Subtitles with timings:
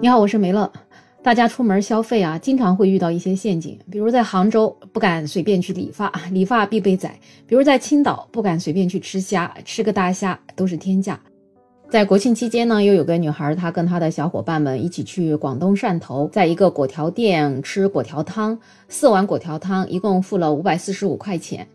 [0.00, 0.72] 你好，我是梅乐。
[1.24, 7.10] 大家出门消费啊，经常会遇到一些陷阱，比如在杭州不敢随便去理发，理发必被宰；
[7.48, 11.18] 比如在青岛不敢随便去吃虾，吃个大虾都是天价。
[11.90, 18.56] 在国庆期间呢，又有个女孩，她跟她的小伙伴们一起去广东汕头，在一个果条店吃果条汤，
[18.88, 21.66] 四碗果条汤一共付了五百四十五块钱。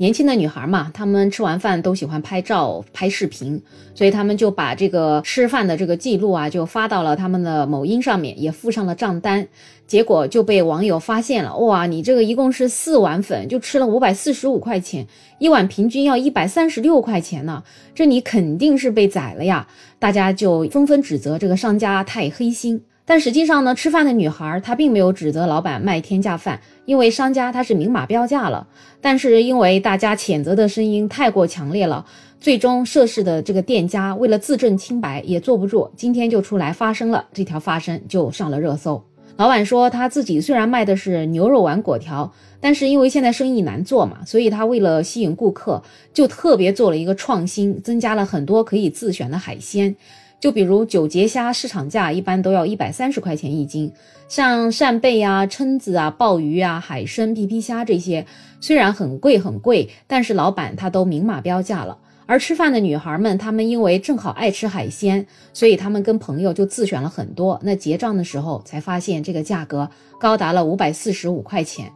[0.00, 3.60] 年轻的女孩嘛，她们吃完饭都喜欢拍照、拍视频，
[3.94, 9.46] 所以她们就把这个吃饭的这个记录啊，就发到了他们的某音上面，也附上了账单。
[9.86, 15.06] 结果就被网友发现了，哇，你这个一共是四碗粉，就吃了五百四十五块钱，
[15.38, 17.62] 一碗平均要一百三十六块钱呢，
[17.94, 19.68] 这你肯定是被宰了呀！
[19.98, 22.82] 大家就纷纷指责这个商家太黑心。
[23.10, 28.64] 但实际上呢，吃饭的女孩她并没有指责老板卖天价饭，因为商家他是明码标价了。
[29.00, 32.06] 但是因为大家谴责的声音太过强烈了，
[32.38, 37.26] 最终涉事的这个店家为了自证清白也坐不住，今天就出来发声了。
[37.32, 39.02] 这条发声就上了热搜。
[39.36, 45.82] 老板说他自己虽然卖的是牛肉丸果条，但是因为现在生意难做嘛，所以他为了吸引顾客，
[46.14, 49.96] 就特别做了一个创新，增加了很多可以自选的海鲜。
[50.40, 53.92] 就比如九节虾市场价一般都要一百三十块钱一斤，
[54.26, 58.24] 像扇贝啊、蛏子啊、鲍鱼啊、海参、皮皮虾这些，
[58.60, 61.98] 虽然很贵很贵，但是老板他都明码标价了。
[62.24, 67.60] 而吃饭的女孩们，她们因为正好爱吃海鲜，所以她们跟朋友就自选了很多。
[67.62, 71.90] 那结账的时候才发现，这个价格高达了五百四十五块钱。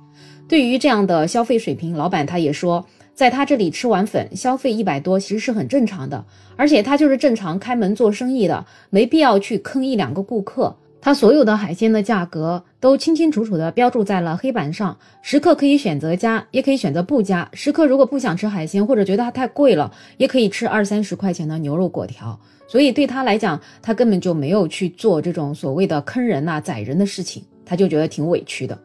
[0.49, 2.85] 对于这样的消费水平，老板他也说。
[3.15, 6.25] 在他这里吃碗粉消费一百多，其实是很正常的，
[6.57, 10.77] 而且他就是正常开门做生意的，没必要去坑一两个顾客。
[11.01, 17.47] 他所有的海鲜的价格都清清楚楚的标注在了黑板上，食客可以选择加，也可以选择不加。
[17.53, 22.41] 食客如果不想吃海鲜，或者觉得它太贵了，也可以吃二三十块钱的牛肉果条。
[22.67, 28.77] 所以对他来讲，他根本就没有去做这种所谓的坑人呐、宰人的事情，他就觉得挺委屈的。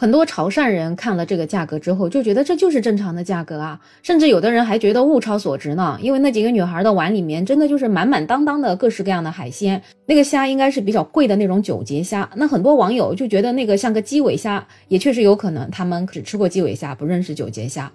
[0.00, 5.98] 很多潮汕人看了这个价格之后，就觉得这就是正常的价格啊，甚至有的人还觉得物超所值呢。
[6.00, 12.30] 因为那几个女孩的碗里面真的就是满满当当的各式各样的海鲜，那个虾应该是比较贵的那种九节虾。
[12.36, 17.90] 那很多网友就觉得那个像个鸡尾虾，也确实有可能他们只吃过鸡尾虾，不认识九节虾。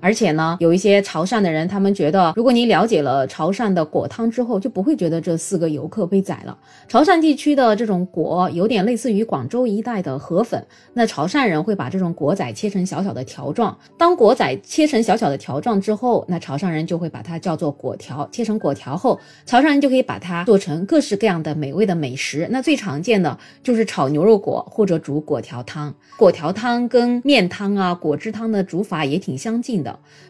[0.00, 6.56] 而且呢，有一些潮汕的人，他们觉得，如果你了解了潮汕的果汤之后，就不会觉得这四个游客被宰了。
[6.88, 10.64] 潮汕地区的这种果有点类似于广州一带的河粉，
[10.94, 13.76] 那潮汕人会把这种果仔切成小小的条状。
[13.96, 18.28] 当果仔切成小小的条状之后，那潮汕人就会把它叫做果条。
[18.32, 22.48] 切成果条后，潮汕人就可以把它做成各式各样的美味的美食。
[22.50, 25.94] 那最常见的就是炒牛肉果或者煮果条汤。
[26.18, 29.76] 果条汤跟面汤啊、果汁汤的煮法也挺相近。
[29.76, 29.85] 的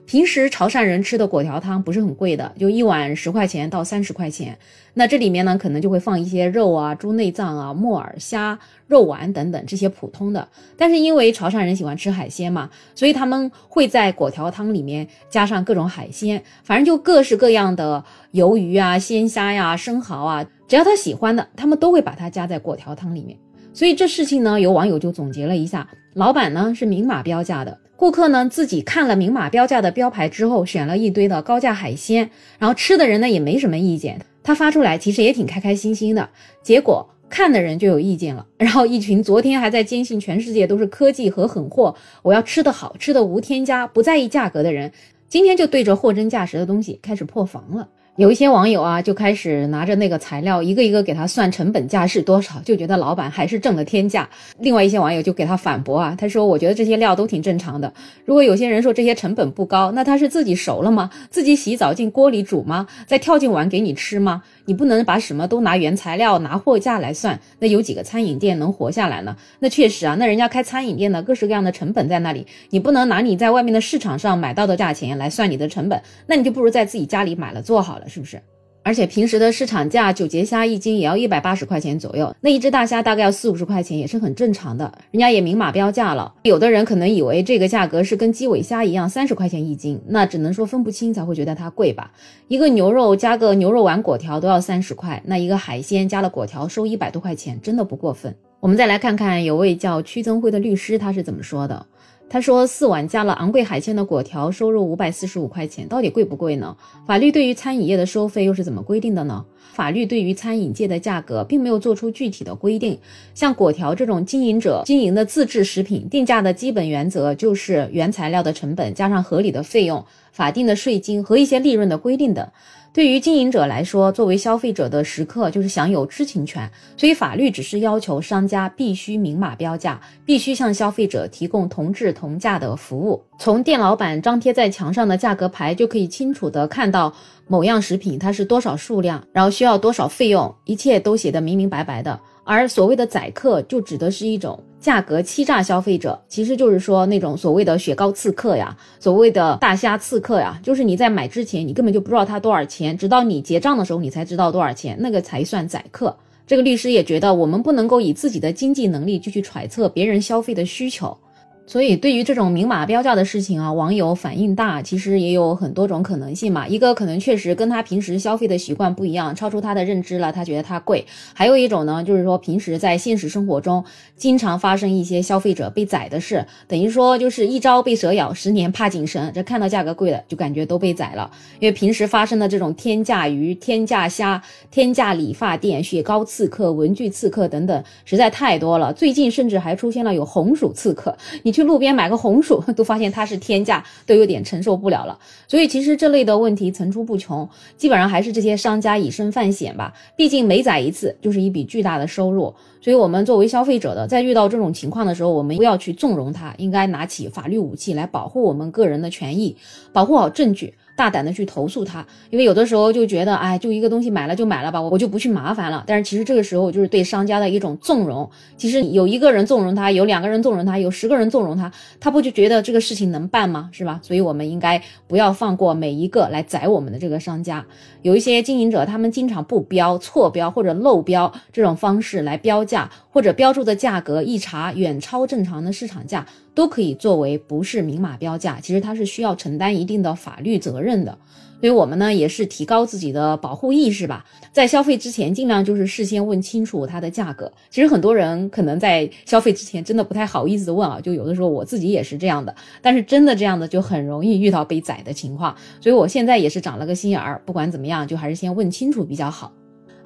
[0.06, 4.58] 平时潮汕人吃的果条汤不是很贵的，就一碗十块钱到三十块钱。
[4.94, 10.48] 那这里面呢，可能就会放一些肉啊、猪内脏啊、木耳、虾、肉丸等等这些普通的。
[10.76, 18.02] 但是因为潮汕人喜欢吃海鲜嘛，所以他们会在果条汤里面加上各种海鲜，反正就各式各样的
[18.32, 23.38] 鱿鱼啊、鲜虾呀、生蚝啊，只要他喜欢的，他们都会把它加在果条汤里面。
[23.74, 27.78] 所以这事情呢，有网友就总结了一下，老板呢是明码标价的。
[27.96, 36.28] 顾客呢自己看了明码标价的标牌之后，选了一堆的高价海鲜，然后吃的人呢也没什么意见，他发出来其实也挺开开心心的。
[36.62, 44.92] 结果看的人就有意见了， 然后一群昨天还在坚信全世界都是科技和狠货，我要吃的好吃的无添加，不在意价格的人，
[45.26, 47.88] 今天就对着货真价实的东西开始破防了。
[48.16, 54.26] 有一些网友啊，就开始拿着那个材料一个一个给他算成本价是多少，就觉得老板还是挣了天价。
[54.58, 57.92] 另外一些网友就给他反驳啊，他说：“我觉得这些料都挺正常的。
[58.24, 61.10] 如果有些人说这些成本不高，那他是自己熟了吗？
[61.28, 62.86] 自己洗澡进锅里煮吗？
[63.06, 64.42] 再跳进碗给你吃吗？
[64.64, 67.38] 你不能把什么都拿原材料、拿货价来算。
[67.58, 69.36] 那有几个餐饮店能活下来呢？
[69.58, 78.40] 那确实啊，那人家开餐饮店的各式各样的成本在那里，你不能拿你在外面的市场上买到的价钱来算你的成本，那你就不如在自己家里买了做好了”是不是？
[78.82, 84.84] 而且平时的市场价九节虾一斤也要一百八十块钱左右，那一只大虾大概要四五十块钱，也是很正常的。
[85.10, 86.32] 人家也明码标价了。
[86.44, 92.12] 有的人可能以为这个价格是跟鸡尾虾一样，三十块钱一斤，那只能说分不清才会觉得它贵吧。
[92.46, 98.32] 一个牛肉加个牛肉丸果条都要三十块，那一个海鲜加了果条收一百多块钱，真的不过分。
[98.60, 101.84] 我们再来看看有位叫屈增辉的律师他是怎么说的。
[102.28, 106.76] 他说：“四碗加了昂贵海鲜的果条，收入五百四十五块钱，到底贵不贵呢？
[107.06, 109.44] 法律对于餐饮业的收费又是怎么规定的呢？
[109.72, 112.98] 法律对于餐饮界的价格并没有做出具体的规定。
[113.34, 120.04] 像果条这种经营者经营的自制食品，定价的基本原则就是原材料的成本加上合理的费用。”
[120.36, 122.46] 法定的税金和一些利润的规定等。
[122.92, 133.22] 对于经营者来说，作为消费者的食客就是享有知情权，所以法律只是要求商家必须明码标价，必须向消费者提供同质同价的服务。
[133.38, 137.12] 从店老板张贴在墙上的价格牌就可以清楚的看到
[137.46, 142.18] 某样食品它是多少数量，然后需要多少费用，一切都写得明明白白的。
[142.46, 156.16] 而所谓的宰客，就指的是一种价格欺诈消费者，其实就是说那种所谓的雪糕刺客呀，所谓的大虾刺客呀，就是你在买之前，你根本就不知道它多少钱，直到你结账的时候，你才知道多少钱，那个才算宰客。
[156.46, 161.18] 这个律师也觉得，我们不能够以自己的经济能力就去揣测别人消费的需求。
[161.68, 166.68] 所以，对于这种明码标价的事情啊，网友反应大，其实也有很多种可能性嘛。
[166.68, 171.04] 一个可能确实跟他平时消费的习惯不一样，超出他的认知了，他觉得它贵。
[171.34, 173.84] 还有一种呢，就是说平时在现实生活中
[174.14, 179.32] 经常发生一些消费者被宰的事，等于说就是一朝被蛇咬，十年怕井绳。
[179.34, 181.28] 这看到价格贵了，就感觉都被宰了。
[181.58, 184.40] 因为平时发生的这种天价鱼、天价虾、
[184.70, 188.92] 天价理发店、雪糕刺客、文具刺客等等，实在太多了。
[188.92, 191.55] 最近甚至还出现了有红薯刺客，你。
[191.56, 195.18] 去路边买个红薯， 都发现它是天价，都有点承受不了了。
[195.48, 197.48] 所以其实这类的问题层出不穷，
[197.78, 199.94] 基本上还是这些商家以身犯险吧。
[200.16, 209.56] 毕竟每宰一次就是一笔巨大的收入，所以我们作为消费者的，在遇到这种情况的时候，我们不要去纵容他，应该拿起法律武器来保护我们个人的权益，
[209.94, 210.74] 保护好证据。
[210.96, 215.84] 大胆的去投诉他，因为有的时候就觉得，哎，就一个东西买了就买了吧，我我就不去麻烦了。
[215.86, 218.28] 但是其实这个时候就是对商家的一种纵容。
[218.56, 221.70] 其实有一个人纵容他，有两个人纵容他，有十个人纵容他，
[222.00, 223.68] 他不就觉得这个事情能办吗？
[223.72, 224.00] 是吧？
[224.02, 227.64] 所以我们应该不要放过每一个来宰我们的这个商家。
[228.00, 236.24] 有一些经营者，他们经常不标、错标或者漏标这种方式来标价，或者标注的价格一查远超正常的市场价。
[236.54, 241.18] 都可以作为不是明码标价，其实它是需要承担一定的法律责任认的。
[241.58, 244.22] 所以我们呢也是提高自己的保护意识吧，
[244.52, 247.50] 在消费之前尽量就是事先问清楚它的价格。
[247.70, 252.54] 其实很多人可能在消费之前真的不太好意思问啊，就有的时候我自己也是这样的。
[252.82, 259.50] 但是真的这样的就很容易遇到被宰的情况，所以我现在也是长了个心眼儿，不管怎么样就还是先问清楚比较好。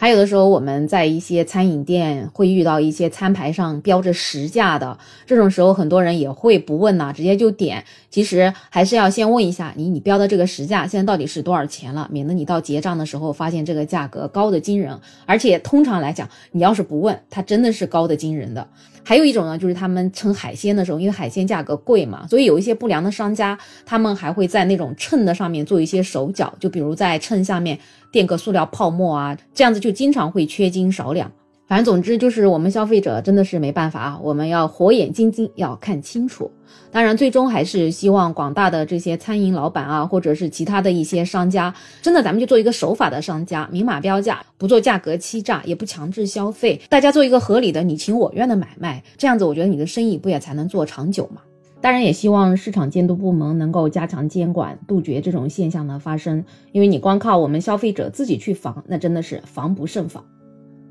[0.01, 7.85] 还有的时候，我们在一些餐饮店会遇到一些餐牌上标着实价的，这种时候很多人也会不问呐，直接就点。
[8.09, 14.99] 其实还是要先问一下你，你标的这个实价现在到底是多少钱了，免得你到结账的时候发现这个价格高的惊人。
[15.27, 18.67] 而且通常来讲，你要是不问，它真的是高的惊人的。
[19.03, 27.79] 还有一种呢，就是他们称海鲜的时候，因为海鲜价格贵嘛，所以有一些不良的商家，他们还会在那种秤的上面做一些手脚，就比如在秤下面
[28.13, 31.31] 垫个塑料泡沫啊，这样子就经常会缺斤少两。
[31.67, 36.51] 反正总之就是我们消费者真的是没办法啊，我们要火眼金睛，要看清楚。
[36.91, 41.73] 当然，最终还是希望广大的这些餐饮老板啊，或者是其他的一些商家，
[42.03, 51.41] 真的咱们就做一个守法的商家，明码标价，不做价格欺诈，也不强制消费，大家做一个合理的你情我愿的买卖，这样子我觉得你的生意不也才能做长久嘛？
[51.83, 60.23] 当然，也希望市场监督部门能够加强监管，杜绝这种现象的发生，因为你光靠我们消费者自己去防，那真的是防不胜防。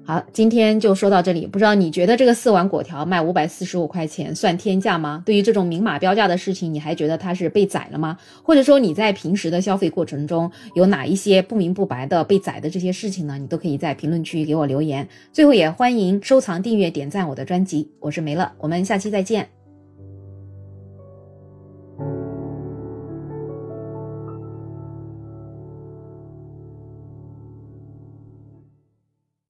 [0.04, 1.46] 好，今天就说到这里。
[1.46, 5.22] 不知道你觉得这个四碗果条卖五百四十五块钱算天价吗？
[5.24, 8.18] 对于这种明码标价的事情，你还觉得它是被宰了吗？
[8.42, 13.38] 或者说你在平时的消费过程中有哪一些不明不白的被宰的这些事情呢？
[13.38, 15.08] 你都可以在评论区给我留言。
[15.32, 17.92] 最后也欢迎收藏、订阅、点赞我的专辑。
[18.00, 19.59] 我是梅乐，我们下期再见。